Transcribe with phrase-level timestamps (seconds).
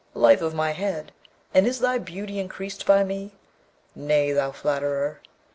[0.15, 1.11] Life of my head!
[1.53, 3.33] and is thy beauty increased by me?
[3.93, 5.21] Nay, thou flatterer!'